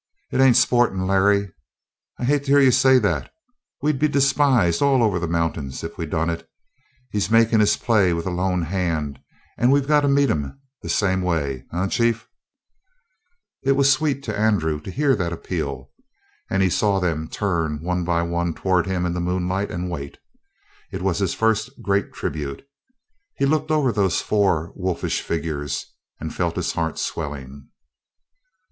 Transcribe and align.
"It 0.31 0.41
ain't 0.41 0.57
sportin', 0.57 1.05
Larry. 1.05 1.51
I 2.17 2.23
hate 2.23 2.45
to 2.45 2.53
hear 2.53 2.59
you 2.59 2.71
say 2.71 2.97
that. 2.97 3.31
We'd 3.83 3.99
be 3.99 4.07
despised 4.07 4.81
all 4.81 5.03
over 5.03 5.19
the 5.19 5.27
mountains 5.27 5.83
if 5.83 5.95
we 5.95 6.07
done 6.07 6.27
it. 6.27 6.49
He's 7.11 7.29
makin' 7.29 7.59
his 7.59 7.77
play 7.77 8.11
with 8.11 8.25
a 8.25 8.31
lone 8.31 8.63
hand, 8.63 9.19
and 9.59 9.71
we've 9.71 9.87
got 9.87 10.01
to 10.01 10.07
meet 10.07 10.31
him 10.31 10.59
the 10.81 10.89
same 10.89 11.21
way. 11.21 11.65
Eh, 11.71 11.85
chief?" 11.85 12.27
It 13.61 13.73
was 13.73 13.91
sweet 13.91 14.23
to 14.23 14.35
Andrew 14.35 14.79
to 14.81 14.89
hear 14.89 15.15
that 15.17 15.31
appeal. 15.31 15.91
And 16.49 16.63
he 16.63 16.69
saw 16.71 16.99
them 16.99 17.27
turn 17.27 17.83
one 17.83 18.03
by 18.03 18.23
one 18.23 18.55
toward 18.55 18.87
him 18.87 19.05
in 19.05 19.13
the 19.13 19.19
moonlight 19.21 19.69
and 19.69 19.87
wait. 19.87 20.17
It 20.91 21.03
was 21.03 21.19
his 21.19 21.35
first 21.35 21.79
great 21.83 22.11
tribute. 22.11 22.67
He 23.37 23.45
looked 23.45 23.69
over 23.69 23.91
those 23.91 24.19
four 24.19 24.73
wolfish 24.75 25.21
figures 25.21 25.93
and 26.19 26.33
felt 26.33 26.55
his 26.55 26.73
heart 26.73 26.97
swelling. 26.97 27.67